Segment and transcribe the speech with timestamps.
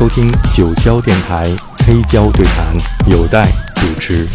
[0.00, 1.44] 收听九霄电台
[1.84, 2.74] 黑胶对谈，
[3.10, 4.26] 有待主持。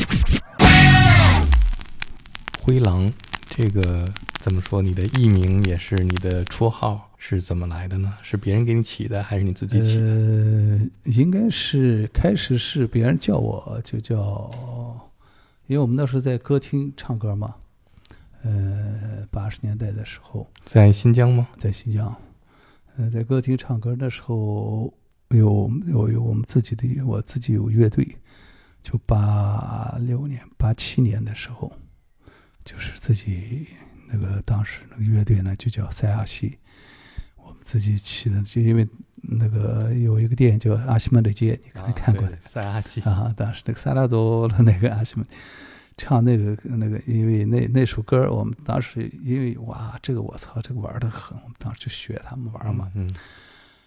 [2.61, 3.11] 灰狼，
[3.49, 4.07] 这个
[4.39, 4.79] 怎么说？
[4.79, 8.13] 你的艺名也是你的绰号是怎么来的呢？
[8.21, 10.01] 是别人给你起的，还是你自己起的？
[10.05, 14.53] 呃，应该是开始是别人叫我就叫，
[15.65, 17.55] 因为我们那时候在歌厅唱歌嘛。
[18.43, 21.47] 呃，八十年代的时候，在新疆吗？
[21.57, 22.15] 在新疆，
[22.97, 24.93] 呃，在歌厅唱歌的时候，
[25.29, 28.17] 有有有我们自己的，我自己有乐队，
[28.81, 31.71] 就八六年、八七年的时候，
[32.63, 33.67] 就是自己
[34.07, 36.57] 那个当时那个乐队呢，就叫塞亚西，
[37.37, 45.25] 我们自己起的，就因为那个有一个电影叫《阿西曼的街》，你可能看过啊塞阿西啊，当时那个萨拉多的那个阿西曼。
[45.97, 52.91] 唱那个那个，因为那那首歌，我们当时因为哇，这个我操，这个玩的很，我们当时就学他们玩嘛。
[52.95, 53.09] 嗯，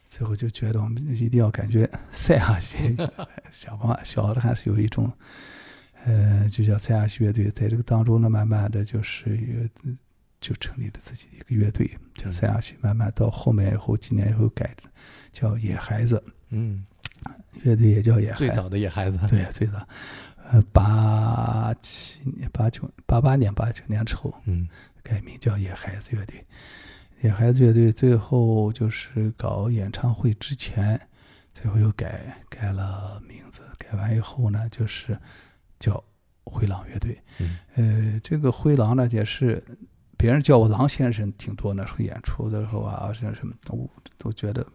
[0.09, 2.97] 最后就觉得我们一定要感觉 塞亚西，
[3.53, 5.13] 小嘛小的还是有一种，
[6.05, 7.51] 呃，就叫塞亚西乐队。
[7.51, 9.69] 在这个当中呢，慢慢的就是
[10.41, 12.75] 就成立了自己一个乐队，叫塞亚西。
[12.81, 14.75] 慢慢到后面以后，几年以后改
[15.31, 16.87] 叫野孩子，嗯，
[17.63, 18.47] 乐队也叫野孩子。
[18.47, 19.87] 最早的野孩子，对，最早。
[20.51, 24.67] 呃，八七年、八九、八八年、八九年之后，嗯，
[25.03, 26.47] 改名叫野孩子乐队。
[27.23, 31.01] 野孩子乐队最后就是搞演唱会之前，
[31.53, 33.63] 最后又改改了名字。
[33.79, 35.19] 改完以后呢，就是
[35.81, 36.03] 叫
[36.45, 37.21] 灰狼乐队。
[37.39, 39.63] 嗯，呃，这个灰狼呢，也是
[40.17, 41.75] 别人叫我狼先生挺多。
[41.75, 44.67] 那时候演出的时候啊，像什么都都觉得。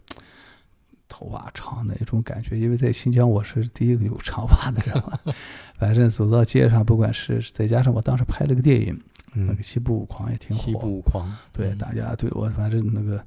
[1.10, 5.20] 头发长的一种感觉，因为在新疆我是第一个有长发的人嘛。
[5.78, 9.00] 反正走到街上，不管是再加上我当时拍了个电影，
[9.34, 10.64] 嗯、那个《西部狂》也挺火。
[10.64, 13.26] 西部狂，对、嗯、大家对我反正那个，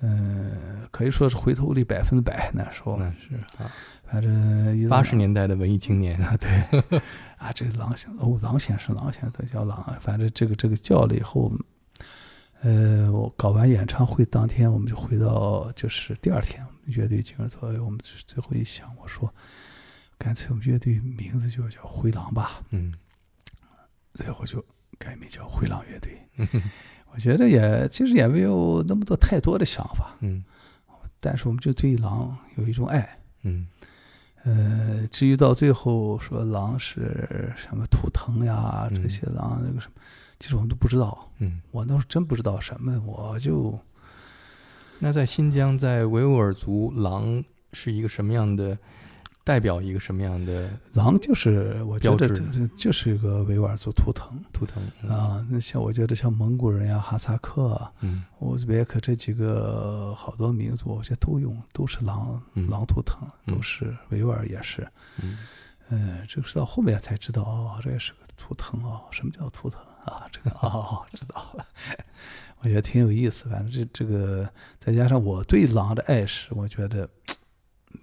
[0.00, 2.50] 嗯、呃，可以说是回头率百分之百。
[2.54, 3.70] 那时候那是啊，
[4.04, 7.00] 反正八十年代的文艺青年啊，对
[7.38, 9.98] 啊，这个狼先哦，狼先生，狼先生他叫狼。
[10.00, 11.52] 反正这个这个叫了以后。
[12.62, 19.32] 呃，我搞完演唱会当天，我们就回到，就是第二天，我们乐队进入座位，我们最后一想，我说，
[20.18, 22.60] 干脆我们乐队名字就叫灰狼吧。
[22.68, 22.92] 嗯，
[24.12, 24.62] 最后就
[25.00, 26.16] 改名叫灰狼乐队。
[26.36, 26.46] 嗯，
[27.12, 30.14] 我觉得也其实也没有那么多太多的想法。
[30.20, 30.44] 嗯，
[31.18, 33.18] 但是我们就对狼有一种爱。
[33.42, 33.66] 嗯，
[34.44, 39.94] 呃，至于到最后说狼是什么图腾呀，这些狼那个什么。
[40.38, 43.78] 其实我们都不知道，嗯，我倒是真不知道什么，我就。
[45.02, 48.76] 那在新疆，在维吾尔族，狼是一个什么样的？
[49.50, 50.70] 代表一个什么样的？
[50.92, 52.28] 狼就是我觉得
[52.76, 55.44] 就是一个维吾尔族图腾，图腾、嗯、啊。
[55.50, 64.86] 那像我觉得像蒙古人呀、哈萨克、嗯、乌兹别克这几个好多民族，我觉得都用都是狼、嗯、狼图腾，都是维吾尔也是。
[65.20, 65.38] 嗯，
[65.88, 69.00] 呃，这个是到后面才知道哦，这也是个图腾哦。
[69.10, 69.82] 什么叫图腾？
[70.04, 71.66] 啊，这个哦， 知道了，
[72.60, 73.48] 我觉得挺有意思。
[73.50, 77.06] 反正这这个，再加上我对狼的爱是，我觉得，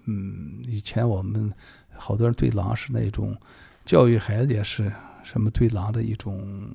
[0.06, 1.52] 嗯，以前我们
[1.96, 3.36] 好多人对狼是那种
[3.84, 6.70] 教育孩子也是什么对狼的一种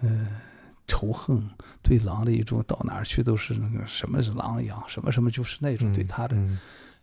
[0.00, 0.28] 呃
[0.86, 1.42] 仇恨，
[1.82, 6.36] 对狼的一种到哪儿去都是那个什么是狼一样，什么什么就是那种对他的。
[6.36, 6.52] 嗯。
[6.52, 6.58] 嗯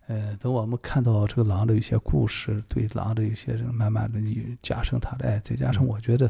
[0.06, 4.18] 呃，等我们看到这个狼的一些故事，对狼的一些人，慢慢的
[4.60, 6.28] 加深他的爱，再加上我觉得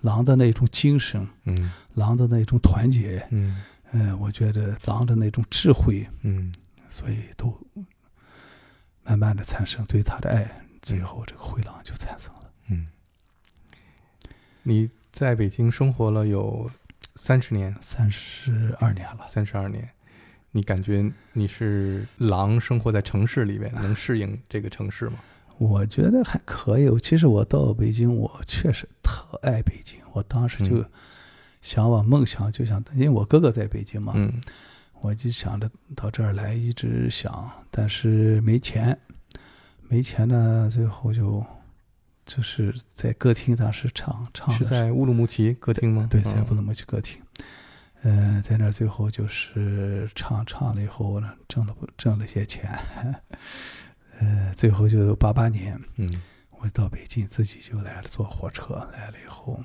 [0.00, 6.52] 狼的那种精神，嗯，狼的那种团结，嗯，呃，我觉得狼的那种智慧，嗯，
[6.88, 7.56] 所以都
[9.10, 10.48] 慢慢的产生对他的爱，
[10.80, 12.52] 最后这个灰狼就产生了。
[12.68, 12.86] 嗯，
[14.62, 16.70] 你在北京生活了有
[17.16, 19.90] 三十年，三十二年了，三十二年。
[20.52, 25.18] 你感觉你是狼生活在城市里面，能适应这个城市吗？
[25.58, 26.88] 我觉得还可以。
[27.00, 29.98] 其实我到北京，我确实特爱北京。
[30.12, 30.84] 我当时就
[31.60, 34.40] 想往梦想，就想，因为我哥哥在北京嘛，嗯，
[35.02, 38.98] 我就想着到这儿来，一直想，但是没钱，
[39.88, 41.44] 没钱呢，最后就
[42.26, 46.06] 就是在歌厅当时唱唱，是在乌鲁木齐歌厅吗？
[46.10, 47.20] 对，在乌鲁木齐歌厅。
[48.02, 52.70] 呃，在那儿最后就是唱唱了以后呢，挣了挣了些钱，
[54.18, 59.62] 呃，最后就八八年，嗯，我到北京自己就来了，坐火车来了以后，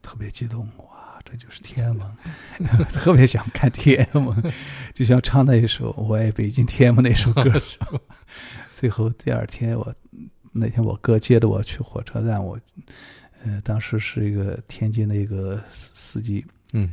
[0.00, 2.06] 特别激动，哇，这就是天安门，
[2.88, 4.34] 特别想看天安门，
[4.94, 7.60] 就像唱那一首《我爱北京天安门》那首歌
[8.72, 9.94] 最后第二天我
[10.52, 12.58] 那天我哥接着我去火车站，我
[13.44, 16.90] 呃当时是一个天津的一个司司机，嗯。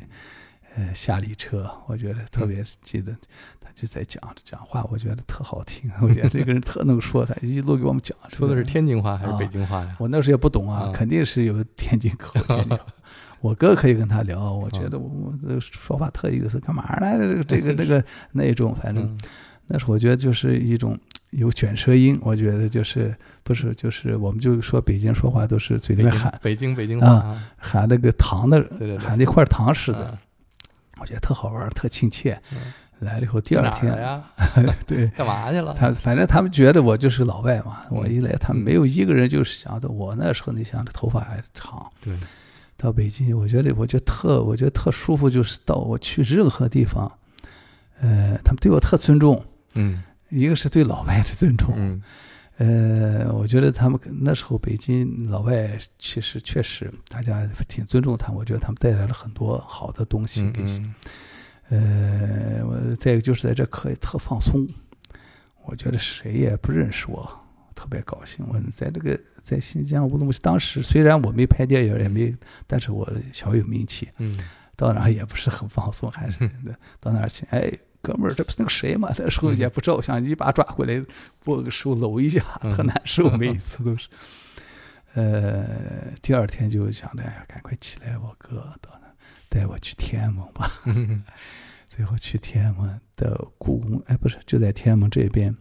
[0.76, 3.12] 呃夏利车，我觉得特嗯别记得，
[3.60, 8.16] 他就在讲讲话，我觉得特好听， 我觉得这个人特能说，他一路给我们讲。
[8.30, 9.96] 说的是天津话还是啊北京话呀？
[9.98, 12.32] 我那时候也不懂啊，啊肯定是有天津口。
[12.44, 12.86] 天津口
[13.42, 17.18] 我哥可以跟他聊，我觉啊得我我这个说话特有意思，干嘛呢？
[17.18, 18.04] 这个这个这个
[18.34, 19.18] 那种，反正嗯
[19.68, 20.98] 那时候我觉得就是一种
[21.32, 23.14] 有卷舌音，我觉得就是
[23.44, 28.62] 不是就是我们就说北京说话都是嘴里面喊北京北京话啊，喊那个糖的，
[29.00, 30.18] 喊那块糖似的，嗯
[31.00, 32.40] 我觉得特好玩，特亲切。
[32.52, 32.58] 嗯
[33.02, 34.24] 来了以后，第二天，呀，
[34.88, 35.72] 对干嘛去了？
[35.78, 42.18] 他反正他们觉得我就是老外嘛，嗯我一来，他们没有一个人就是想的我那时候，你想这头发还长，对，
[42.78, 47.12] 到北京，我觉得我觉得特我觉得特舒服，就是到我去任何地方，
[48.00, 49.44] 呃，他们对我特尊重，
[49.74, 52.02] 嗯一个是对老外的尊重，嗯
[52.58, 60.94] 呃，我觉得他们那时候北京老外其实确实大家挺尊重他们，我觉得他们带来了很多好的东西嗯给嗯。
[61.70, 64.68] 呃，我再一个就是在这可以特放松，
[65.66, 67.30] 我觉得谁也不认识我，
[67.78, 68.44] 特别高兴。
[68.50, 72.36] 我在这个在新疆乌鲁木齐，当时虽然我没拍电影，也没，
[72.66, 74.36] 但是我小有名气，嗯
[74.76, 77.72] 到哪儿也不是很放松，还是的 到哪儿去，哎，
[78.02, 79.14] 哥们儿，这不是那个谁吗？
[79.18, 81.06] 那时候也不照相，一把抓回来，
[81.46, 84.08] 握个手搂一下，嗯特难受，每一次都是。
[85.14, 89.14] 呃，第二天就想着，哎呀，赶快起来，我哥到那儿
[89.50, 90.72] 带我去天安门吧。
[90.86, 91.24] 嗯
[91.88, 95.56] 最后去天安门的故宫，哎，不是，就在天安门这边，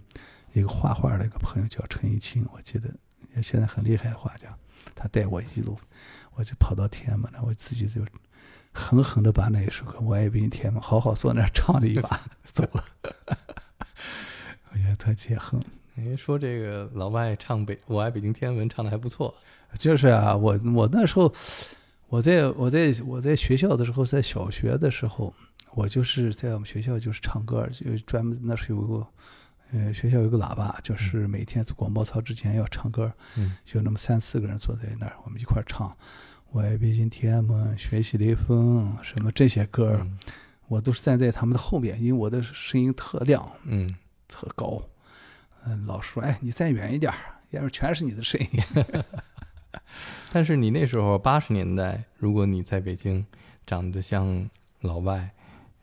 [0.60, 2.88] 一个画画的一个朋友叫陈一清，我记得
[3.34, 4.56] 也现在很厉害的画家，
[4.94, 5.78] 他带我一路，
[6.34, 8.00] 我就跑到天安门了，我自己就
[8.72, 12.20] 狠狠的把那一首歌《我爱北京天安门》好好坐那儿唱了一把，
[12.52, 12.84] 走了。
[14.72, 15.62] 我觉得特解恨。
[15.94, 19.34] 您，说这个老外唱北《我爱北京天安门》唱的还不错，
[19.78, 21.32] 就是啊，我我那时候，
[22.08, 25.32] 我在我在我在学校的时候，在小学的时候，
[25.74, 29.06] 我就是在我们学校就是唱歌，就专门那时候有个，
[29.72, 35.96] 呃，学校有个喇叭，就是每天广播操之前要唱歌，嗯就那么三四个人坐在那儿，我们一块儿唱。
[36.50, 40.18] 我爱北京天安门，学习雷锋，什么这些歌，嗯
[40.68, 43.94] 我都是站在他们的后面，因为我的声音特亮，嗯
[44.26, 44.82] 特高。
[45.64, 47.18] 嗯，老师说：“哎，你站远一点儿，
[47.50, 48.62] 要不然全是你的声音。
[50.32, 53.26] ”但是你那时候八十年代，如果你在北京
[53.66, 54.48] 长得像
[54.80, 55.30] 老外，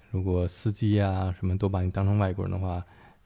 [0.09, 2.83] 如果司机啊什么都把你当成外国人的话，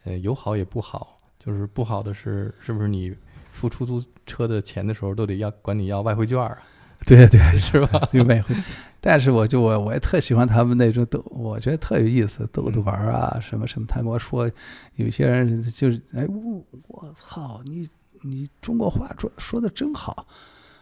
[0.07, 1.19] 呃，有好也不好。
[1.37, 3.15] 就是不好的是，是不是你
[3.53, 6.57] 付出租车的钱的时候都得要管你要外汇券啊？
[7.05, 7.99] 对对，是吧？
[8.11, 8.55] 对外汇。
[8.99, 13.85] 但是我就我我也特喜欢他们那种逗，我觉得特有意思，逗着玩儿啊，什么什么。
[13.87, 14.49] 他跟我说，
[14.95, 17.87] 有些人就是哎，我我操，你
[18.23, 20.27] 你中国话说说的真好。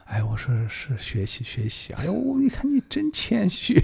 [0.06, 1.92] 哎，我说是学习学习。
[1.94, 3.84] 哎呦，你看你真谦虚，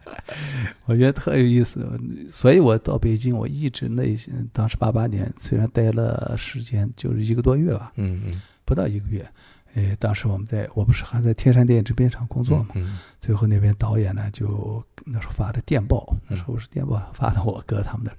[0.86, 1.98] 我觉得特有意思。
[2.30, 4.04] 所以我到北京，我一直那
[4.52, 9.26] 当时八八年，虽然待了时间就是一个多月吧，嗯嗯，不到一个月。
[9.74, 18.16] 哎，当时我们在，我不是还在天山电影制片厂工作嘛，嗯最后那边导演呢，就那时候发的电报，那时候是电报发到我哥他们那儿，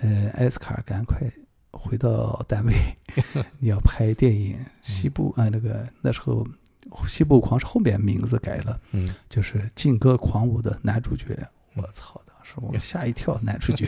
[0.00, 1.18] 呃，艾斯卡尔，赶快
[1.78, 2.74] 回到单位，
[3.58, 6.44] 你要拍电影《西部》啊，那个那时候
[7.08, 11.26] 《西部狂》是后面名字改了，嗯就是《劲歌狂舞》的男主角。
[11.74, 12.20] 我操！
[12.26, 13.86] 当时我吓一跳，男主角，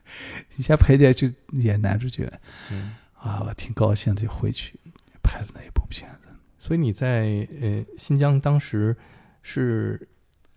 [0.56, 2.32] 你先拍电影就演男主角
[2.70, 2.94] 嗯。
[3.18, 4.78] 啊，我挺高兴的，就回去
[5.22, 6.20] 拍了那一部片子。
[6.58, 8.96] 所以你在呃新疆当时
[9.42, 10.08] 是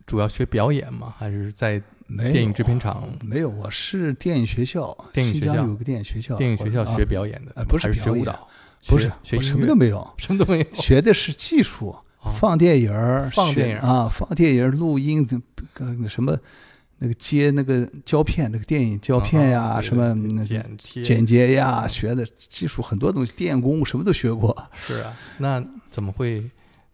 [0.05, 1.13] 主要学表演吗？
[1.17, 7.51] 还是在没电影制片厂没有，我是电影学校，电影学校新疆有个电影学校，电影学校学表演的？
[7.55, 8.47] 呃不是是学舞蹈？
[8.87, 10.65] 不是学什么都没有， 什么都没有。
[10.73, 15.23] 学的是技术，啊放电影儿，学放电影儿啊，放电影儿、录音，
[16.07, 16.35] 什么，
[16.97, 24.55] 那个接那个胶片，那个电影胶片呀，啊什么剪剪接呀，学的技术很多东西，电工什么都学过。
[24.73, 26.49] 是啊，那怎么会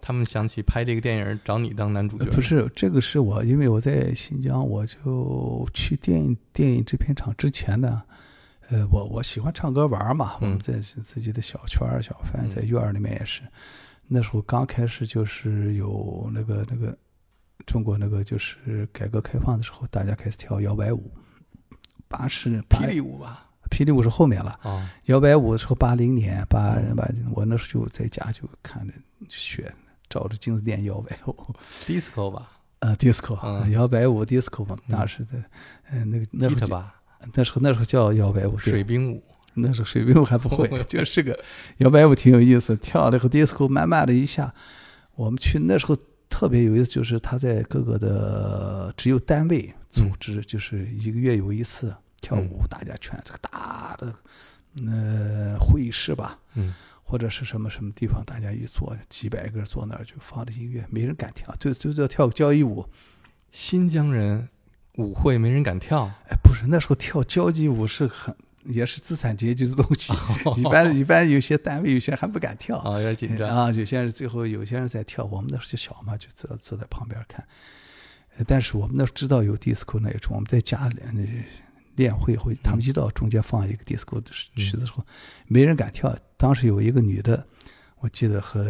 [0.06, 2.26] 他们想起拍这个电影找你当男主角？
[2.26, 8.04] 呃不，是，这个是我，因为我在新疆，我就去电影电影制片厂之前呢，
[8.70, 12.50] 呃，我我喜欢唱歌玩嘛，我们嗯在自己的小圈儿小范，嗯。
[12.52, 13.42] 在院儿里面也是，
[14.08, 16.96] 那时候刚开始就是有那个那个
[17.66, 21.12] 中国那个就是改革开放的时候，大家开始跳摇摆舞，
[22.08, 23.50] 八十霹雳舞吧？
[23.72, 26.96] 霹雳舞是后面了，啊，摇摆舞的时候八零年八嗯。
[26.96, 28.94] 八，我那时候就在家就看着
[29.28, 29.74] 学，
[30.10, 31.36] 照着镜子店摇摆舞。
[31.86, 32.52] disco 吧。
[32.80, 33.72] 呃，disco，、嗯。
[33.72, 34.92] 摇摆舞 disco 嘛，嗯。
[34.92, 35.42] 当时的，
[35.92, 36.96] 嗯，那个那时候吧，
[37.34, 39.24] 那时候那时候叫摇摆舞，对水兵舞，
[39.56, 41.40] 那时候水兵舞还不会， 就是个
[41.78, 44.54] 摇摆舞挺有意思，跳了以后 disco 慢慢的一下，
[45.16, 45.98] 我们去那时候
[46.30, 54.14] 特别有意思，就是他在各个的只有单位组织，就是一个月有一次跳舞，大家全这个大的
[54.86, 56.74] 呃会议室吧，嗯
[57.08, 62.90] 或者是什么什么地方，大家一坐，几百个人坐那儿就放着音乐，没人敢跳，就就叫跳个交谊舞。
[63.52, 64.50] 新疆人
[64.96, 68.36] 舞会没人敢跳，哎，不是那时候跳交际舞是很
[68.66, 70.12] 也是资产阶级的东西，
[70.58, 72.78] 一般一般有些单位有些人还不敢跳。
[72.80, 73.48] 啊，有点紧张。
[73.48, 77.46] 啊，有些人最后有些人在跳，我们那时候就小嘛，就坐坐在旁边看。
[78.38, 81.14] 呃但是我们那时候知道有 disco 那一种，我们在家里呃
[81.96, 85.06] 练会会，他们一到中间放一个 disco 的曲子的时候，
[85.48, 86.16] 没人敢跳。
[86.38, 87.46] 当时有一个女的，
[88.00, 88.64] 我记得和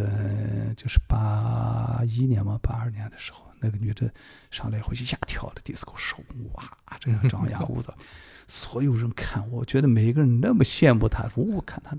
[0.77, 4.11] 就是八一年嘛，八二年的时候，那个女的
[4.51, 6.17] 上来以后一下跳的 disco 手
[6.53, 6.63] 哇，
[6.99, 7.93] 这样张牙舞爪，
[8.47, 11.97] 所有人看，我觉得每一个人那么羡慕她，说我看她，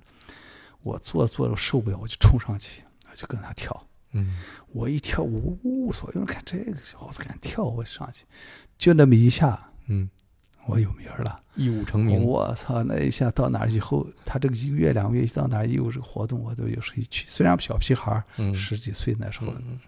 [0.83, 3.87] 我坐着坐着受不了，我就冲上去，我就跟她跳。
[4.13, 4.37] 嗯。
[4.73, 8.25] 我一跳呜，呜所有人看这个小伙子敢跳，我上去，
[8.77, 10.09] 就那么一下，嗯，
[10.67, 11.41] 我有名儿了。
[11.55, 12.23] 一舞成名。
[12.23, 12.83] 我操！
[12.85, 17.25] 那一下到哪儿以后，他这个一个月两个月一到哪儿一有这个活动，我都有时候一去。
[17.29, 19.79] 虽然小屁孩儿，嗯十几岁那时候，嗯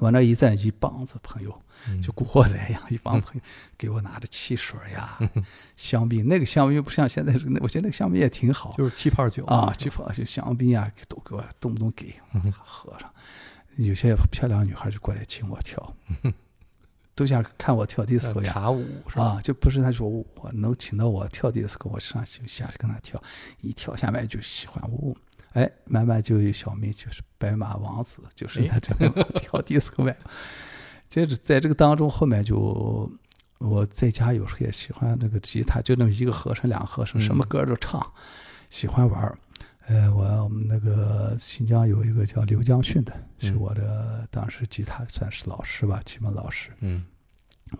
[0.00, 3.40] 往那一站，一帮子朋友，嗯就古惑仔一样，一帮朋友
[3.76, 5.18] 给我拿着汽水呀、
[5.74, 6.26] 香槟。
[6.28, 13.12] 那个香槟不像现在我觉得那个香槟也挺好就是气泡酒啊，气泡就香槟啊，都给我动不动给嗯喝上。
[13.76, 15.94] 有些漂亮女孩就过来请我跳，
[17.20, 18.50] 都想看我跳 disco 呀。
[18.50, 19.24] 茶舞是吧？
[19.24, 20.24] 啊，就不是他说我
[20.54, 23.22] 能请到我跳 disco，我上去下去跟他跳，
[23.60, 25.14] 一跳下面就喜欢我，
[25.52, 28.94] 哎，慢慢就有小名，就是白马王子，就是他在
[29.34, 30.16] 跳 disco 呗。
[31.10, 33.12] 接着在这个当中，后面就
[33.58, 38.00] 我在家有时候也喜欢那个吉他，就那么一个和声两个和声，什么歌都唱，
[38.70, 39.38] 喜欢玩儿。
[39.90, 46.70] 呃，我我们那个新疆有一个叫刘江训的，是嗯我的当时吉他算是老师吧，启蒙老师。
[46.78, 47.04] 嗯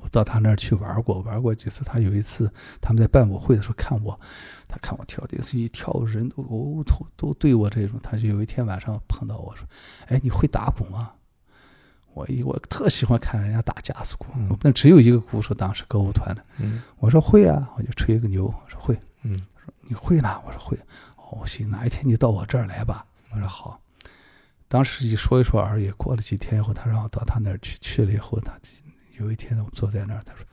[0.01, 1.85] 我到他那儿去玩过，玩过几次。
[1.85, 4.19] 他有一次他们在办舞会的时候看我，
[4.67, 8.01] 他看我跳的是一跳人都哦都都对我这种。
[8.03, 9.65] 他就有一天晚上碰到我说
[10.09, 11.13] ：“哎，你会打鼓吗？”
[12.13, 16.45] 我一我特喜欢看人家打架子鼓，嗯我那只有一个鼓手，当时歌舞团的。
[16.59, 18.99] 嗯我说会啊，我就吹个牛，我说会。
[19.23, 20.41] 嗯说你会呢？
[20.45, 20.77] 我说会。
[21.31, 23.07] 哦，行，哪一天你到我这儿来吧。
[23.33, 23.81] 我说好。
[24.69, 28.53] 当时一说一说而已，过了几天以后，他让我到他那儿去，去了以后，他
[29.19, 30.45] 有一天我坐在那儿，他说：“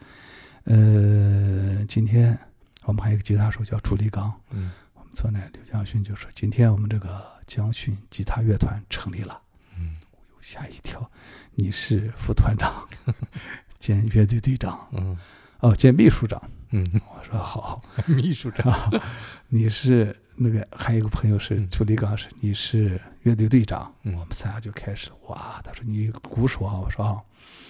[0.66, 2.38] 呃，今天
[2.86, 9.40] 我们还有一个吉他手叫朱立刚，嗯我们坐那，刘江勋就说，今天我们这个江勋吉他乐团成立了。”
[9.78, 11.10] 嗯我又吓一跳，
[11.54, 12.88] 你是副团长
[13.80, 15.16] 兼乐队队长嗯
[15.60, 16.42] 哦，兼秘书长。
[16.72, 17.82] 嗯，我说好。
[18.08, 18.72] 秘书长。
[18.72, 18.92] 啊，
[19.50, 27.18] 你是那个还有一个朋友是嗯朱立刚，是你是乐队队长，嗯我们仨就开始哇，他说你鼓手啊，我说啊，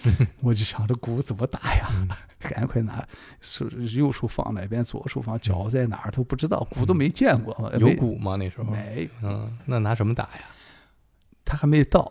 [0.40, 2.08] 我就想着鼓怎么打呀，嗯
[2.38, 3.06] 赶快拿
[3.40, 8.36] 手右手放哪边，左手放，脚在哪儿都不知道，鼓都没见过，嗯有鼓吗？
[8.36, 8.64] 那时候？
[8.70, 10.42] 没，嗯，那拿什么打呀？
[11.44, 12.10] 他还没到，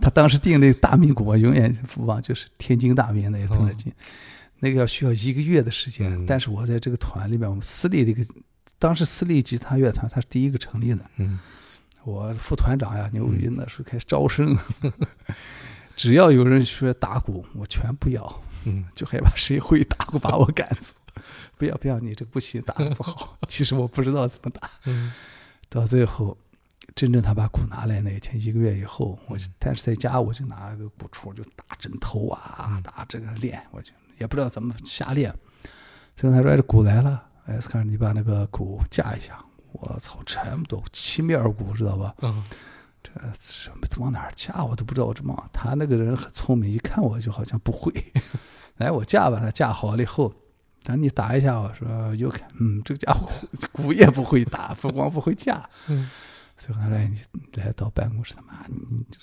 [0.00, 3.92] 他当时订那个大明鼓，我永远不忘，就是天津大明那个特进，
[4.58, 6.12] 那个要需要一个月的时间。
[6.12, 8.26] 嗯但是我在这个团里面，我们私立这个，
[8.78, 11.38] 当时私立吉他乐团它是第一个成立的，嗯
[12.04, 14.56] 我副团长呀，牛逼，那时候开始招生，
[15.96, 20.94] 只要有人说打鼓，我全不要，嗯就害怕谁会打鼓把我赶走。
[21.58, 23.36] 不要不要，你这不行，打的不好。
[23.48, 24.70] 其实我不知道怎么打。
[24.84, 25.12] 嗯
[25.68, 26.36] 到最后，
[26.94, 35.34] 真正他把鼓拿来那一天，一个月以后，我就但是在家我就拿个鼓槌就打枕头啊嗯，打这个练，我就也不知道怎么瞎练。
[36.14, 39.38] 最后他说：“哎，这鼓来了，哎，斯卡尔，你把那个鼓架一下。”
[39.72, 42.14] 我操，这么多七面鼓，知道吧？
[42.22, 42.42] 嗯
[43.02, 47.92] 这什么往哪儿架我都不知道，我这么他那个人很聪明，一看我就好像不会。
[48.78, 50.34] 来， 我架吧，他架好了以后，
[50.82, 53.28] 他说你打一下，我说又看，嗯，这个家伙
[53.72, 55.68] 鼓也不会打，不光不会架。
[55.86, 56.10] 嗯
[56.56, 57.20] 最后他说：“哎，你
[57.62, 59.18] 来到办公室，他妈，你你这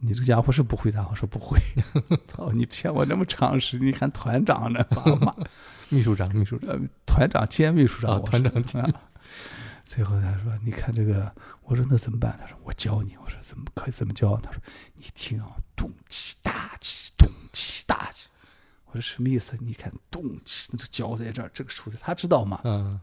[0.00, 1.58] 你这家伙是不会打？”我说：“不会。
[2.28, 4.82] ”操，你骗我那么长时间，你还团长呢？
[4.90, 5.34] 把我骂，
[5.88, 6.70] 秘书长，秘书长。
[6.70, 8.92] 呃，团长兼秘书长，啊团长兼啊
[9.84, 11.32] 最后他说：“你看这个。”
[11.64, 14.60] 我说：“那怎么办？”他说：“我教你。”我说：“怎么可以怎么教？”他说
[14.96, 18.26] ：“你听啊，动起大起，动起大起。”
[18.86, 19.56] 我说：“什么意思？
[19.60, 22.60] 你看动起，那这脚在这儿，这个手在，他知道吗？
[22.64, 23.00] 嗯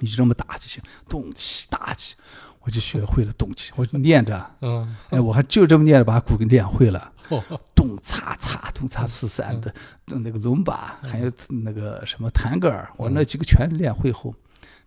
[0.00, 2.16] 你就这么打就行，动起大起。”
[2.60, 7.12] 我就学会了动起，我就念着，嗯，哎，我还就这么念着把鼓给练会了。
[7.86, 9.74] 哦咚嚓嚓，咚嚓四三的，
[10.06, 14.34] 那个伦巴，还有那个什么弹格尔，我那几个全练会后，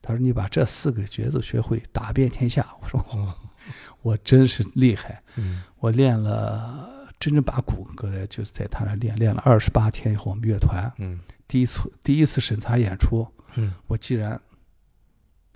[0.01, 2.65] 他说你把这四个节奏学会，打遍天下。
[2.81, 3.35] 我说我
[4.01, 5.63] 我真是厉害，嗯。
[5.79, 11.19] 我练了真正把鼓搁在就是在他那练，练了二十八天以后，我们乐团嗯。
[11.47, 13.73] 第一次第一次审查演出，嗯。
[13.87, 14.39] 我既然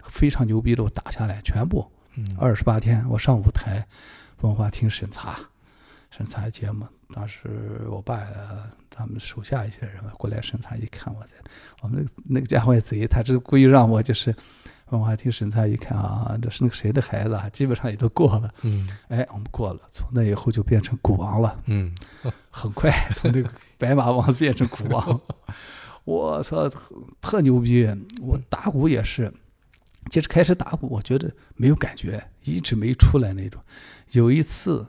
[0.06, 2.26] 非常牛逼的，我打下来全部嗯。
[2.38, 3.86] 二十八天，我上舞台
[4.42, 5.38] 文化厅审查
[6.10, 6.88] 审查节目。
[7.14, 11.36] 当时我爸呃他们手下一些人过来审查，一看我在
[11.82, 14.36] 我们那个那个家伙也贼，他是故意让我就是
[14.90, 18.54] 文化厅审查一看啊，这是那个谁的孩子啊，基本上也都过了。
[18.64, 21.60] 嗯哎，我们过了，从那以后就变成鼓王了。
[21.66, 21.94] 嗯
[22.50, 25.20] 很快从那个白马王子变成鼓王，
[26.06, 26.80] 我操，特
[27.22, 27.88] 特牛逼！
[28.22, 29.34] 我打鼓也是，
[30.12, 33.60] 其实开始打鼓，我觉得没有感觉，一直没出来那种。
[34.12, 34.86] 有一次，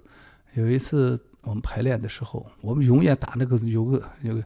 [0.55, 4.45] 有一次我们排练的时候，我们永远打那个有个有个。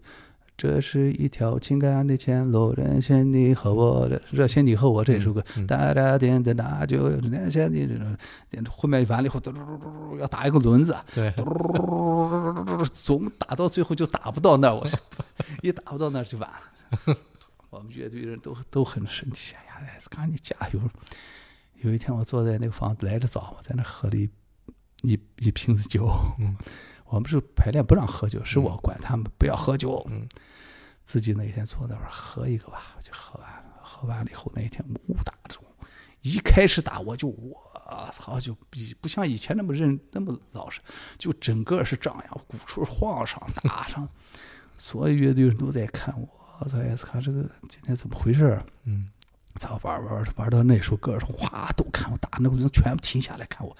[0.60, 8.16] 这是一条情感的前路，人先你和我，热线你和我这首歌，嗯哒哒点的那就人先你这种，
[8.68, 11.32] 后面完了以后，嘟嘟嘟嘟嘟要打一个轮子，对，
[12.92, 14.98] 总打到最后就打不到那儿，我说
[15.62, 17.16] 一打不到那儿就完了。
[17.70, 20.80] 我们乐队人都都很生气，哎呀，莱斯卡你加油！
[21.82, 24.28] 有一天我坐在那个房子来的早，我在那喝了一
[25.02, 26.08] 一一瓶子酒。
[26.38, 26.56] 嗯
[27.10, 30.06] 我们是排练不让喝酒，是我管他们不要喝酒。
[30.10, 30.28] 嗯
[31.04, 33.64] 自己那一天坐那会儿喝一个吧，我就喝完了。
[33.82, 35.64] 喝完了以后，那一天武打中，
[36.20, 37.56] 一开始打我就我
[38.12, 40.82] 操，就比不像以前那么认那么老实，
[41.16, 44.06] 就整个是张扬，鼓槌晃上打上，
[44.76, 46.28] 所有乐队人都在看我。
[46.60, 48.66] 我操，艾斯卡这个今天怎么回事儿？
[48.84, 49.08] 嗯
[49.58, 53.76] 操，玩玩玩到那首歌，哗都看我打，那个人全部停下来看我，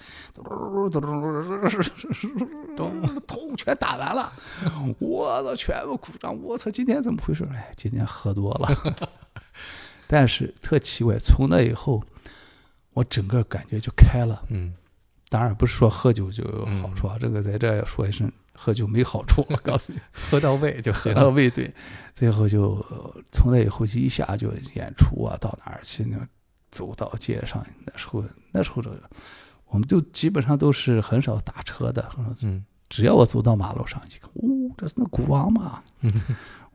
[2.77, 4.33] 咚咚全打完了，
[4.99, 7.49] 我操，全部鼓掌，我操，今天怎么回事？
[7.53, 8.69] 哎，今天喝多了，
[10.07, 12.03] 但是特奇怪，从那以后，
[12.93, 14.43] 我整个感觉就开了。
[14.49, 14.75] 嗯
[15.31, 20.01] 当然不是说喝酒就有好处啊，这个在这要说一声，喝酒没好处，我 告诉你。
[20.13, 21.73] 喝到位就喝到位对，
[22.15, 26.27] 最后就呃从那以后一下就演出啊，到哪儿去呢？
[26.71, 29.01] 走到街上，那时候那时候这个，
[29.69, 32.05] 我们就基本上都是很少打车的，
[32.43, 35.83] 嗯只要我走到马路上一看，哦，这是那鼓王嘛！
[36.01, 36.13] 嗯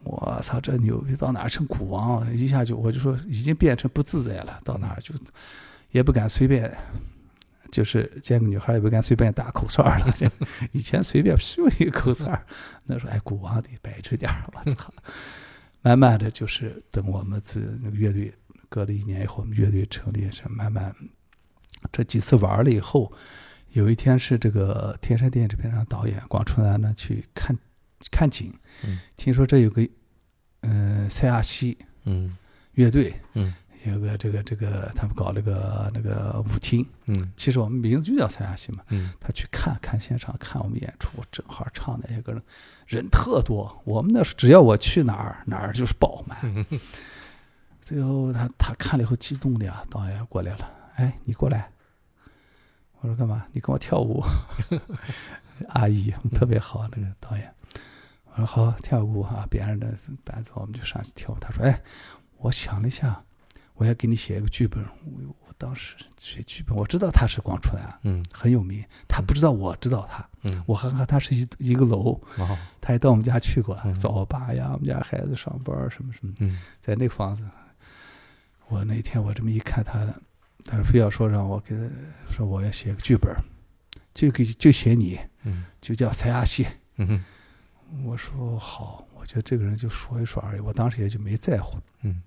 [0.03, 2.33] 我操，这牛逼到哪儿成鼓王了？
[2.33, 5.13] 一下就我就说已经变成不自在了，到哪儿就
[5.91, 6.75] 也不敢随便。
[7.73, 10.29] 就是见个女孩也不敢随便打口哨了， 就
[10.71, 12.31] 以前随便咻一个口哨，
[12.85, 14.93] 那时候哎，古王得摆着点儿，我操！
[15.81, 18.31] 慢慢的就是等我们这那个乐队
[18.69, 20.95] 隔了一年以后，我们乐队成立是慢慢
[21.91, 23.11] 这几次玩了以后，
[23.71, 27.57] 有一天是这个天山电影制片厂导演广春安呢去看
[28.11, 28.53] 看景，
[28.85, 28.99] 嗯。
[29.17, 29.81] 听说这有个
[30.61, 32.37] 嗯、呃塞亚西嗯。
[32.75, 33.53] 乐队，嗯
[33.91, 38.83] 有个这个这个他们搞那个那个舞厅，嗯其实我们名字就叫三亚西嘛。
[38.89, 42.39] 嗯他去看看现场，看我们演出，正好唱那些歌，
[42.87, 43.81] 人特多。
[43.83, 46.37] 我们那时候只要我去哪儿，哪儿就是爆满。
[46.43, 46.79] 嗯
[47.81, 51.69] 最后他他看了以后激动的呀，导演过来了，哎，你过来。
[53.01, 53.45] 我说干嘛？
[53.51, 54.23] 你跟我跳舞。
[55.69, 57.53] 阿姨特别好，那个导演。
[58.31, 59.93] 我说好，跳舞啊，别人的
[60.23, 61.37] 伴奏我们就上去跳舞。
[61.41, 61.81] 他说，哎，
[62.37, 63.21] 我想了一下，
[63.75, 64.83] 我要给你写一个剧本。
[65.05, 70.27] 我我当时写剧本，我知道他是广春啊，嗯很有名，他不知道我知道他。
[70.43, 77.47] 嗯我还和他是一一个楼，哦他也到我们家去过，嗯找我爸呀，我们家孩子上班什么什么，嗯在那个房子。
[78.67, 80.21] 我那天我这么一看他的，
[80.65, 83.33] 他说非要说让我给他说我要写个剧本，
[84.13, 86.65] 就给就写你，嗯就叫塞亚西。
[86.97, 87.23] 嗯
[88.03, 91.77] 我说好，我觉得这个人就说一说而已，我当时也就没在乎。
[92.01, 92.21] 嗯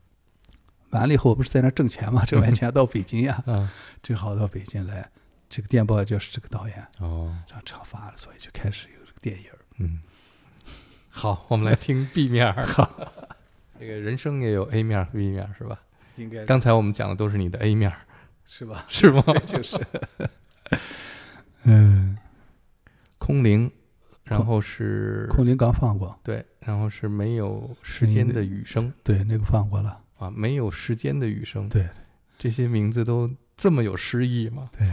[0.96, 5.08] 完了以后，我不是在那挣钱嘛，挣完 钱到北京呀，啊正好到北京来，
[5.48, 9.44] 这个电报就是这个导演哦让这样发了，所以就开始有这个电影。
[9.78, 10.00] 嗯，
[11.10, 12.64] 好，我们来听 B 面儿。
[13.78, 15.78] 这个人生也有 A 面儿和 B 面儿是吧？
[16.16, 17.96] 应该刚才我们讲的都是你的 A 面儿，
[18.46, 18.86] 是吧？
[18.88, 19.22] 是吗？
[19.44, 19.78] 就是，
[21.64, 22.16] 嗯，
[23.18, 23.70] 空灵，
[24.24, 31.68] 然后是空灵刚放过，对，然后是没有时间的雨声对，那个放过了，啊，没有时间的雨声。
[31.68, 31.88] 对，
[32.38, 34.70] 这些名字都这么有诗意吗？
[34.76, 34.86] 对，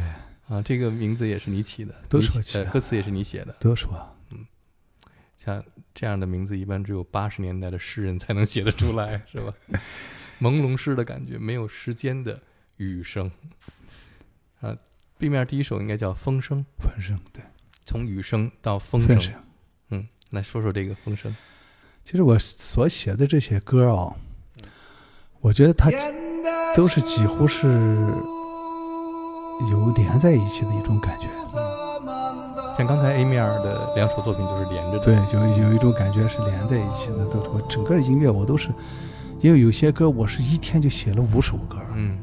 [0.47, 3.55] 啊，这个名字也是你起的，都你写是我起歌词也是你写的。
[3.59, 4.15] 都说
[5.37, 5.61] 像
[5.93, 9.53] 这样的名字，一般只有八十年代的诗人才能写得出来，是吧？
[10.39, 12.41] 朦胧诗的感觉，没有时间的
[12.77, 13.29] 雨声。
[14.61, 14.73] 啊
[15.17, 17.43] ，B 面第一首应该叫《风声》，风声，对，
[17.83, 19.17] 从雨声到风声。
[19.17, 19.33] 风声。
[19.89, 21.35] 嗯，来说说这个风声。
[22.05, 24.15] 其实我所写的这些歌哦，
[25.43, 25.91] 我觉得它
[26.73, 27.67] 都是几乎是
[29.69, 31.27] 有连在一起的一种感觉。
[32.77, 35.03] 像刚才 A 面儿的两首作品就是连着的。
[35.03, 37.25] 对，有有一种感觉是连在一起的。
[37.25, 38.69] 都我整个音乐我都是，
[39.41, 41.75] 因为有些歌我是一天就写了五首歌。
[41.93, 42.17] 嗯，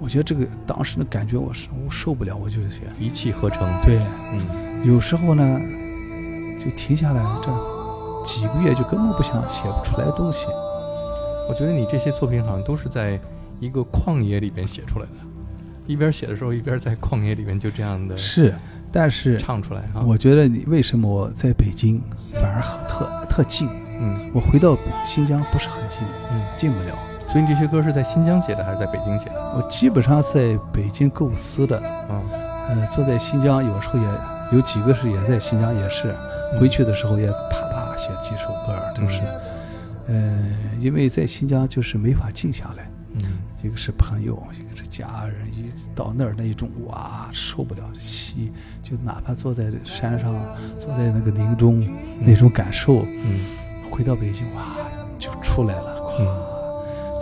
[0.00, 2.82] 我觉得这个当时的感觉我是我受不了，我就写。
[2.98, 3.72] 一气呵成。
[3.84, 4.00] 对，
[4.32, 5.60] 嗯，有时候呢
[6.58, 10.48] 就停下来，这几个月就根本不想写不出来东西。
[11.48, 13.18] 我觉得你这些作品好像都是在
[13.60, 15.12] 一个旷野里边写出来的，
[15.86, 18.54] 一边写的时候一边在旷野里边就这样的是，
[18.92, 20.02] 但是唱出来啊。
[20.06, 22.02] 我觉得你为什么我在北京
[22.34, 23.68] 反而很特特近？
[23.98, 26.94] 嗯我回到新疆不是很近，嗯，近不了。
[27.26, 29.56] 所以你这些歌是在新疆写的还是在北京写的？
[29.56, 32.22] 我基本上在北京构思的，嗯，
[32.68, 34.06] 呃，坐在新疆有时候也
[34.52, 36.14] 有几个是也在新疆，也是
[36.52, 39.22] 嗯回去的时候也啪啪写几首歌，都是，
[40.06, 50.32] 呃，因为在新疆就是没法静下来，嗯一个是朋友，一个是家人，一到那儿那一种哇受不了，吸就哪怕坐在山上，
[50.78, 51.84] 坐在那个林中
[52.20, 53.40] 那种感受，嗯
[53.90, 54.76] 回到北京哇
[55.18, 56.26] 就出来了，嗯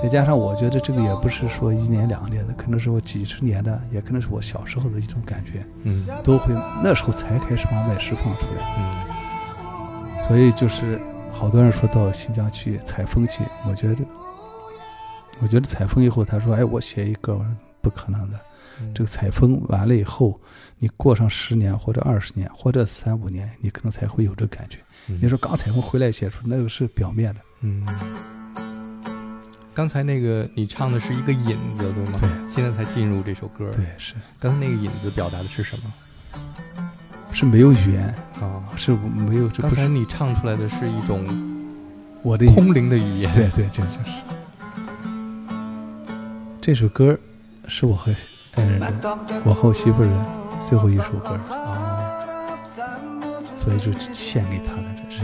[0.02, 8.76] 再加上我觉得这个也不是说一年两年的，可能是我几十年的，也可能是我小时候的一种感觉，嗯都会那时候才开始往外释放出来。
[8.78, 9.14] 嗯
[10.26, 10.98] 所以就是
[11.34, 14.04] 好多人说到新疆去采风去，我觉得，
[15.40, 17.44] 我觉得采风以后，他说，哎，我写一个，
[17.82, 18.38] 不可能的。
[18.80, 20.40] 嗯，这个采风完了以后，
[20.78, 24.78] 你过上十年或者二十年或者三五年，你可能才会有这感觉。
[25.08, 27.86] 嗯你说刚采风回来写出那个是表面的，嗯，
[29.74, 32.18] 刚才那个你唱的是一个引子，对吗？
[32.20, 33.70] 对现在才进入这首歌。
[33.72, 35.92] 对，是刚才那个引子表达的是什么
[37.34, 38.62] 是没有语言，啊？
[38.76, 41.26] 是没有，这刚才你唱出来的是一种
[42.22, 43.32] 我的空灵的语言。
[43.32, 43.98] 对对，这就是
[46.60, 47.18] 这首歌
[47.66, 48.12] 是我和
[48.54, 50.10] 爱人的，我和我媳妇的
[50.60, 52.56] 最后一首歌，啊，
[53.56, 55.20] 所以就献给她了，这是。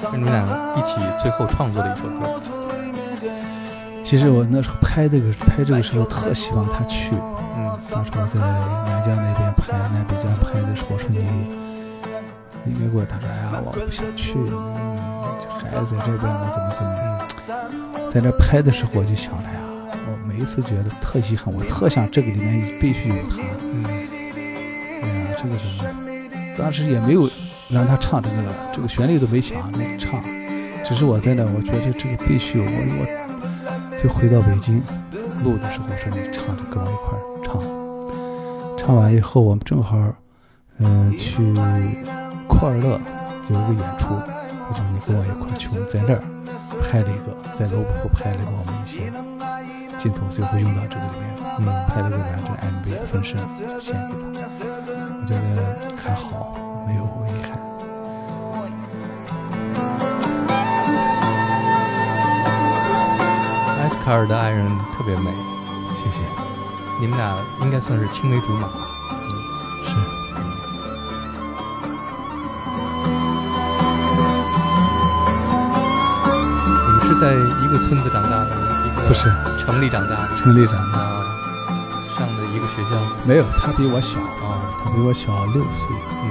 [0.00, 2.40] 是你们俩一起最后创作的一首歌。
[4.02, 7.14] 其实我那时候拍这个拍这个时候，特希望他去。
[7.56, 11.18] 嗯当时我在南疆那边拍，南北疆拍的时候，我说你
[12.64, 16.90] 你应该给我，他说哎呀，我不想去，嗯，孩子在这边，我怎么怎么。
[16.92, 17.18] 嗯
[18.10, 19.60] 在那拍的时候，我就想了呀，
[19.92, 23.36] 我每一次觉得特遗憾，我特想这个里面必须有他。
[23.62, 25.84] 嗯哎呀，这个怎么？
[26.56, 27.28] 当时也没有
[27.68, 28.34] 让他唱这个，
[28.72, 30.24] 这个旋律都没想那唱，
[30.82, 33.06] 只是我在那，我觉得这个必须有我我。
[33.98, 34.82] 就回到北京
[35.44, 37.20] 录的时候，说你唱着跟我一块儿
[38.88, 38.96] 唱。
[38.96, 39.98] 唱完以后，我们正好，
[40.78, 41.36] 嗯、去
[42.48, 42.98] 库尔勒
[43.50, 46.22] 有一个演出，我就你跟我一块去，我们在那儿
[46.80, 49.12] 拍了一个，在罗布泊拍了一个我们一些
[49.98, 51.28] 镜头，最后用到这个里面，
[51.60, 53.36] 嗯拍了个完整 MV 分身，
[53.68, 54.24] 就献给他。
[55.20, 55.36] 我觉得
[55.94, 57.60] 还好，没有遗憾。
[63.82, 65.30] 埃斯卡尔的爱人特别美，
[65.92, 66.22] 谢谢，
[67.00, 68.68] 你们俩应该算是青梅竹马。
[69.84, 69.94] 是
[76.64, 78.50] 你们是在一个村子长大的，
[78.84, 80.98] 一个不是城里长大的城里长大？
[80.98, 81.24] 啊？
[82.16, 84.58] 上的一个学校没有，他比我小，啊？
[84.82, 85.86] 他比我小六岁。
[86.24, 86.26] 嗯，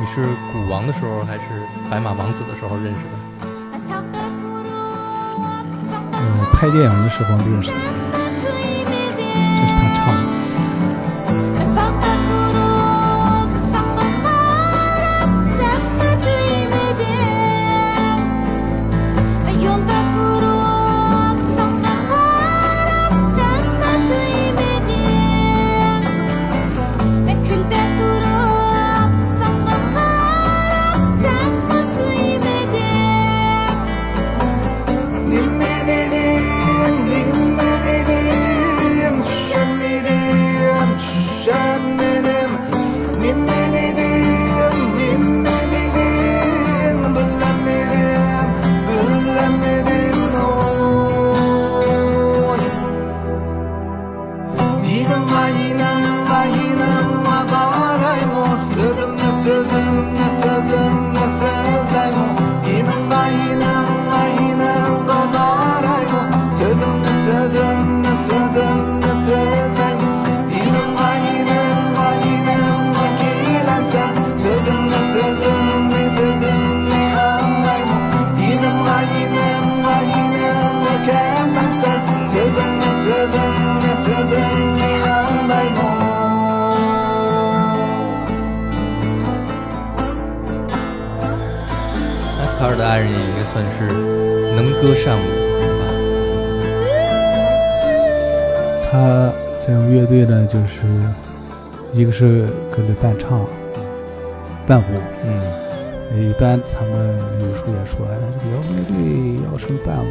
[0.00, 1.42] 你是古王的时候还是
[1.90, 3.10] 白马王子的时候认识的？
[6.12, 7.76] 嗯，拍电影的时候认识的，
[102.00, 103.44] 一个是跟着伴唱、
[104.66, 104.84] 伴舞，
[105.22, 105.60] 嗯。
[106.18, 110.08] 一般他们有时候也说，哎，这个摇滚乐队要什么伴舞？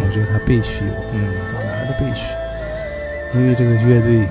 [0.00, 1.34] 我觉得他必须有，嗯。
[1.52, 2.22] 到哪儿都必须，
[3.36, 4.28] 因为这个乐队，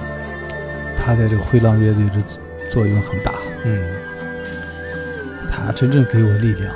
[0.98, 2.24] 他在这个灰狼乐队的
[2.70, 3.34] 作用很大，
[3.66, 3.84] 嗯，
[5.52, 6.74] 他真正给我力量。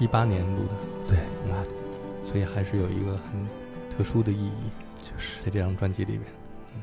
[0.00, 1.64] 一八年录的，对，嗯，
[2.26, 3.46] 所以还是有一个很
[3.90, 4.52] 特殊的意义
[5.02, 6.22] 就是在这张专辑里面。
[6.74, 6.80] 嗯，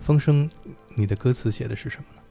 [0.00, 0.50] 风声，
[0.96, 2.22] 你的歌词写的是什么呢？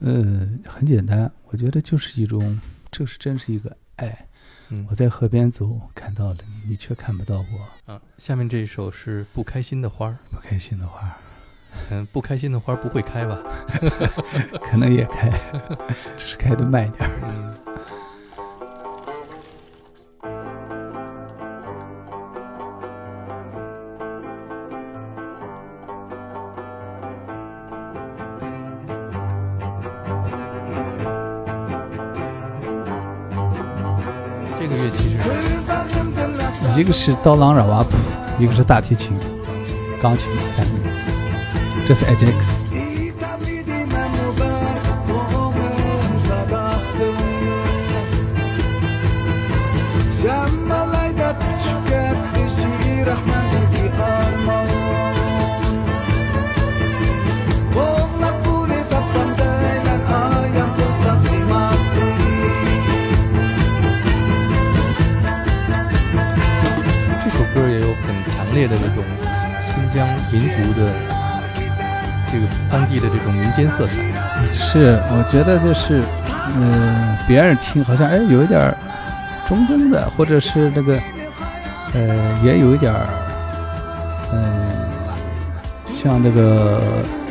[0.00, 4.26] 嗯，很简单，我觉得就是一种，这是真是一个爱。
[4.70, 7.92] 嗯我在河边走，看到了你，你却看不到我。
[7.92, 10.18] 啊，下面这一首是不开心的花儿。
[10.30, 11.14] 不开心的花儿，
[11.90, 13.38] 嗯， 不开心的花不会开吧？
[14.62, 15.30] 可能也开，
[16.16, 17.10] 只是开的慢一点儿。
[17.22, 17.54] 嗯。
[34.58, 35.18] 这个乐器
[36.72, 36.80] 是？
[36.80, 37.96] 一个是刀郎软瓦普，
[38.42, 39.12] 一个是大提琴、
[40.00, 40.93] 钢琴三个。
[41.86, 42.32] 这是 Ajak，
[73.70, 73.92] 色彩。
[74.50, 76.02] 是我觉得就是，
[76.56, 78.76] 嗯、别人听好像哎有一点儿
[79.46, 80.98] 中东的，或者是那个，
[81.94, 83.06] 呃，也有一点儿，
[84.32, 84.40] 嗯、
[85.86, 86.80] 像那个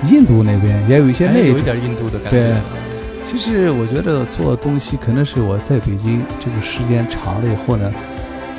[0.03, 1.49] 印度那边也有一些哎那种。
[1.51, 2.53] 有一点印度的感觉对。
[3.25, 7.91] 其实我觉得做东西可能是我在北京这个时间长了以后呢，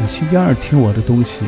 [0.00, 1.44] 呃新疆人听我的东西，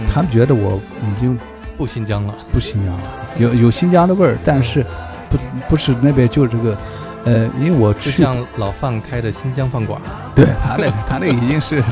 [0.00, 0.80] 嗯他们觉得我
[1.12, 1.38] 已经
[1.76, 2.34] 不新疆了。
[2.50, 3.00] 不新疆了，
[3.36, 4.84] 有有新疆的味儿，但是
[5.28, 5.38] 不
[5.70, 6.76] 不是那边就这个，
[7.24, 10.00] 呃，因为我去就像老范开的新疆饭馆，
[10.34, 11.82] 对他那个他那个已经是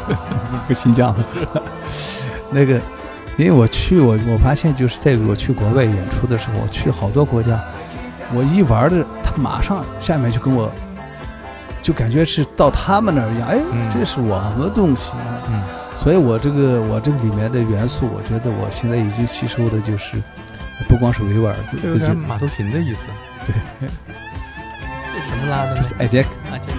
[0.68, 1.26] 不新疆了，
[2.50, 2.80] 那个，
[3.36, 7.60] 因为我去我我发现就是在我去国外演出的时候，我去好多国家，
[8.34, 10.70] 我一玩的，他马上下面就跟我，
[11.82, 13.88] 就感觉是到他们那儿一样，哎，嗯。
[13.90, 15.12] 这是我们东西，
[15.48, 15.62] 嗯，
[15.94, 20.16] 所以我这个我这个里面的元素，我觉得我现在已经吸收的就是，
[20.88, 23.06] 不光是维吾尔自自己马头琴的意思。
[23.46, 23.54] 对，
[25.12, 25.82] 这什么拉的这？
[25.82, 26.28] 是艾杰克。
[26.50, 26.70] 啊，这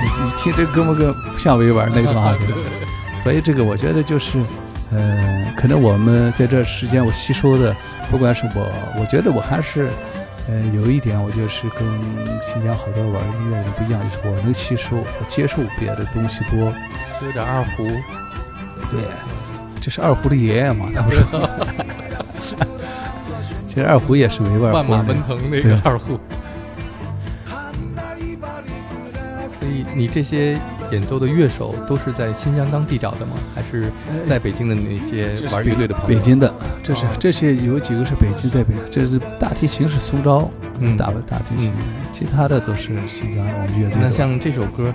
[0.00, 2.44] 你你听这个歌不跟不像维吾尔那个样子？
[3.22, 4.38] 所以这个我觉得就是，
[4.92, 7.74] 呃，可能我们在这时间我吸收的，
[8.10, 9.90] 不管是我，我觉得我还是，
[10.48, 11.80] 呃，有一点我就是跟
[12.40, 16.72] 新疆好多玩音乐的人不一样，就是我能吸收，我接受别的东西多。
[17.20, 17.84] 就有点二胡。
[18.92, 19.02] 对，
[19.88, 21.48] 这是二胡的爷爷嘛，他们说。
[23.66, 25.02] 其实二胡也是维吾尔万马。
[25.02, 26.20] 奔腾那对个二胡。
[29.58, 30.58] 所以你这些
[30.92, 33.36] 演奏的乐手都是在新疆当地找的吗？
[33.54, 33.90] 还是
[34.26, 36.18] 在北京的那些玩乐队的朋友？
[36.18, 41.72] 北京的，这是哦这些有几个是北京在北，这是大提琴是苏州，嗯大大提琴，
[42.12, 43.96] 其他的都是新疆我们乐队。
[43.98, 44.92] 那像这首歌，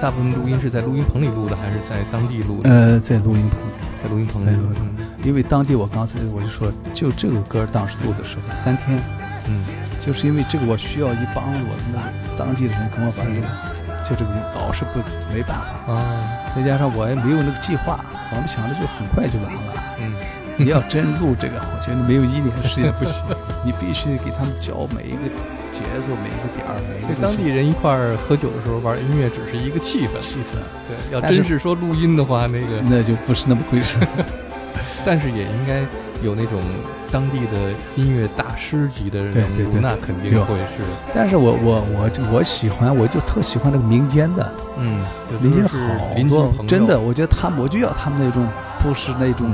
[0.00, 2.70] 大部分录音是在录音棚里录的，还是在当地录的？
[2.70, 3.58] 呃，在录音棚，
[4.02, 4.68] 在录音棚里录音。
[4.68, 8.98] 录嗯因为当地我刚才我就说，就这个歌当时录的时候三天，
[9.46, 9.62] 嗯。
[10.00, 12.00] 就是因为这个我需要一帮我的那
[12.38, 13.46] 当地的人跟我把这个，
[14.02, 14.98] 就这个老是不
[15.30, 16.24] 没办法，啊。
[16.56, 18.00] 再加上我也没有那个计划，
[18.32, 19.60] 我们想着就很快就完了。
[19.98, 20.14] 嗯
[20.64, 23.24] 你要真录这个，我觉得没有一年时间不行，
[23.64, 25.24] 你必须得给他们教每一个
[25.70, 30.18] 节奏、每一个点儿、每一所以个当地人一块儿喝酒的时候玩音乐，只是一个气氛。
[30.18, 33.96] 气氛，对，要真是说录音的话，那个，那就不是那么回事。
[35.04, 35.80] 但是也应该
[36.22, 36.60] 有那种
[37.10, 39.80] 当地的音乐大师级的人物，对对对。
[39.80, 40.82] 那肯定会是，
[41.14, 45.00] 但是我我我就我喜欢，我就特喜欢那个民间的，嗯，
[45.40, 45.78] 民间好
[46.28, 48.46] 多真的，我觉得他们，我就要他们那种，
[48.80, 49.52] 不是那种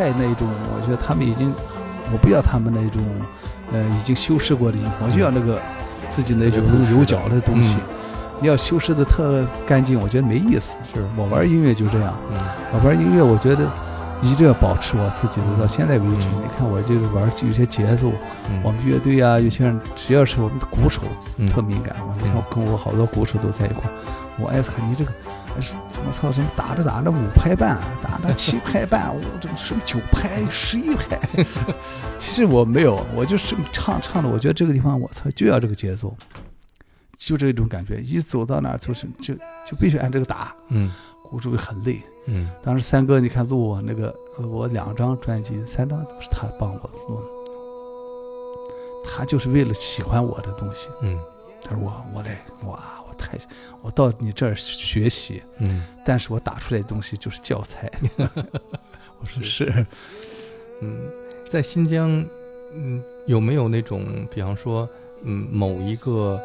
[0.00, 1.52] 太那种，我觉得他们已经，
[2.10, 3.02] 我不要他们那种，
[3.70, 5.60] 呃，已经修饰过的音乐，我就要那个
[6.08, 7.96] 自己那种有角的东西嗯。
[8.40, 10.78] 你要修饰的特干净，我觉得没意思。
[10.90, 11.06] 是。
[11.18, 12.38] 我玩音乐就这样，嗯。
[12.72, 13.70] 我玩音乐，我觉得
[14.22, 16.40] 一定要保持我自己的，到现在为止，嗯。
[16.40, 18.10] 你看我就是玩有些节奏，
[18.48, 21.02] 嗯，我们乐队啊，有些人只要是我们的鼓手
[21.36, 21.46] 嗯。
[21.46, 21.94] 特敏感，
[22.34, 23.92] 我跟我好多鼓手都在一块儿，
[24.38, 25.12] 我哎操，你这个，
[26.06, 31.18] 我操，什么打着打着五拍半，打着七拍半，我这个什么九拍、十一拍，
[32.18, 36.14] 其实我没有，我就是唱唱的，我觉得这个地方我操就要这个节奏，
[37.16, 40.92] 就这种感觉，一走到哪儿就是就就必须按这个打，嗯
[41.22, 42.02] 鼓手会很累。
[42.26, 47.26] 嗯当时三哥，你看录我那个，呃我两张专辑，三张都是他帮我录的。
[49.02, 51.18] 他就是为了喜欢我的东西，嗯
[51.62, 52.99] 他说我我来哇，
[53.30, 53.46] 我太
[53.82, 55.84] 我到你这儿学习，嗯。
[56.04, 57.90] 但是我打出来的东西就是教材。
[59.20, 59.86] 我说是，
[60.80, 61.08] 嗯，
[61.48, 62.24] 在新疆，
[62.72, 64.88] 嗯，有没有那种，比方说，
[65.22, 66.40] 嗯，某一个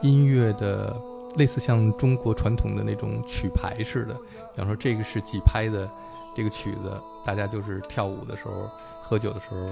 [0.00, 0.96] 音乐的
[1.36, 4.14] 类似像中国传统的那种曲牌似的，
[4.54, 5.90] 比方说这个是几拍的
[6.34, 8.70] 这个曲子，大家就是跳舞的时候、
[9.02, 9.68] 喝酒的时候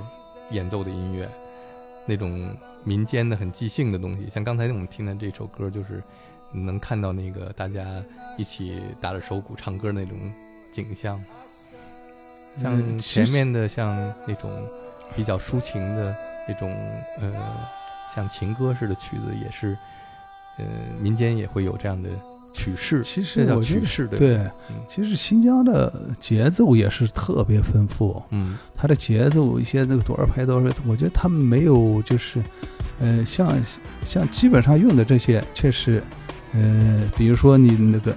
[0.51, 1.31] 演奏的音乐，
[2.07, 6.03] 那种民间的很即兴的东西，像刚才我们听的这首歌，就是
[6.53, 8.03] 能看到那个大家
[8.37, 10.17] 一起打着手鼓唱歌那种
[10.71, 11.23] 景象。
[12.55, 14.69] 像前面的像那种
[15.17, 16.15] 比较抒情的
[16.47, 16.71] 那种
[17.19, 17.33] 呃，
[18.15, 19.77] 像情歌似的曲子，也是
[20.59, 20.65] 呃
[21.01, 22.11] 民间也会有这样的
[22.53, 24.19] 曲式，其实叫我觉得曲式对？
[24.19, 24.37] 对，
[24.69, 32.43] 嗯其实新疆的节奏也是特别丰富，嗯它的节奏一些那个多少拍多少，我觉得他们没有就是，
[33.01, 33.59] 呃，像
[34.05, 36.03] 像基本上用的这些确实，
[36.55, 38.15] 呃，比如说你那个，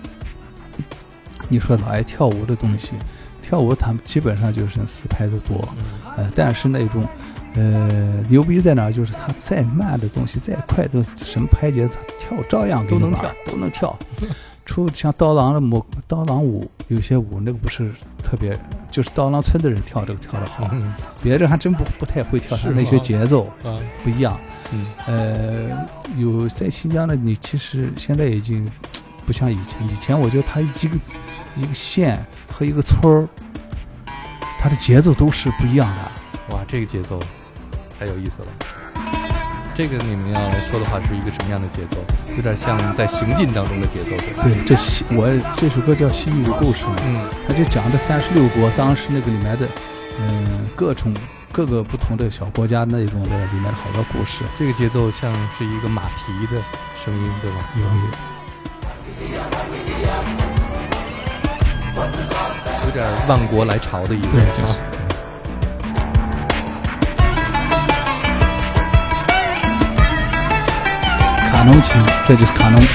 [1.47, 2.93] 你说老爱跳舞的东西，
[3.41, 5.83] 跳舞他们基本上就是四拍的多，嗯
[6.17, 7.05] 呃，但是那种，
[7.55, 8.91] 呃，牛逼在哪？
[8.91, 13.97] 就是他再慢的东西，再快的什么拍节，他跳照样都能跳，都能跳。
[14.65, 17.91] 出像刀郎的舞，刀郎舞有些舞那个不是
[18.23, 24.37] 特别，就是刀郎村的人跳这个跳的好，嗯别的还真不不太会跳，他那些节奏啊不一样。
[24.49, 24.54] 嗯
[25.05, 28.69] 呃，有在新疆的，你其实现在已经
[29.25, 30.97] 不像以前，以前我觉得它一个
[31.55, 33.27] 一个县和一个村儿，
[34.59, 36.55] 它的节奏都是不一样的。
[36.55, 37.19] 哇，这个节奏
[37.99, 38.47] 太有意思了。
[39.73, 41.97] 这个你们要来说的话，是一个什么样的节奏？
[42.35, 44.53] 有点像在行进当中的节奏，对？
[44.53, 49.67] 对，这西我这首歌叫《西域的故事》嘛，嗯它就讲这三十六国当时那个里面的，
[50.21, 51.13] 嗯、各种
[51.55, 54.43] 各个不同的小国家那种的里面的好多故事。
[54.57, 56.61] 这个节奏像是一个马蹄的
[57.01, 57.57] 声音，对吧？
[57.77, 57.81] 有
[61.95, 62.03] 有，
[62.85, 64.35] 有点万国来朝的意思。
[64.35, 64.75] 对就是啊
[71.49, 72.85] 卡农琴，这就是卡农。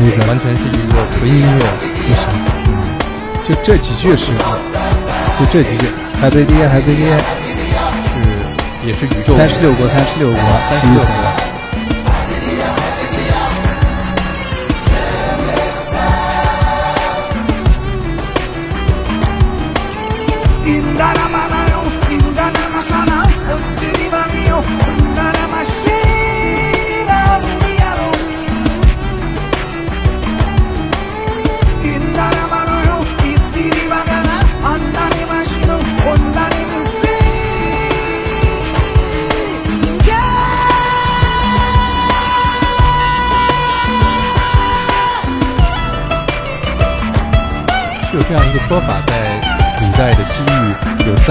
[0.00, 0.26] 那个。
[0.26, 1.60] 完全是一个纯音乐。
[2.08, 2.26] 就是，
[2.66, 2.70] 嗯，
[3.44, 4.32] 就这几句是，
[5.38, 5.86] 就这几句，
[6.20, 7.06] 海贝爹，海贝爹，
[8.08, 9.36] 是也是宇宙。
[9.36, 11.39] 三十六国，三十六国，三十六国。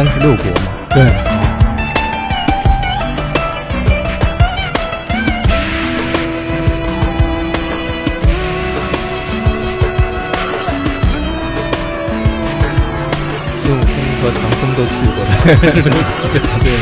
[0.02, 0.72] 三十六国嘛？
[0.92, 1.04] 对，
[13.58, 13.92] 孙悟空
[14.22, 16.79] 和唐僧都去过 的，是这么几个对。